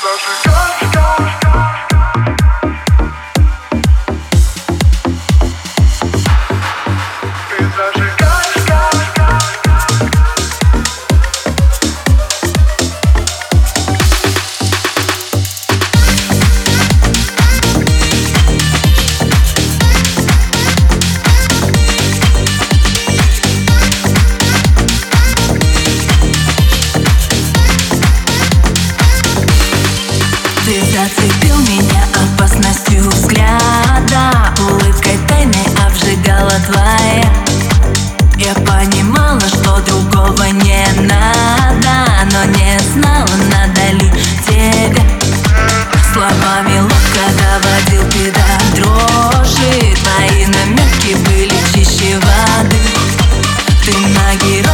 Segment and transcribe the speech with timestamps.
[0.00, 0.57] go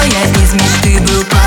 [0.00, 1.39] героя из мечты был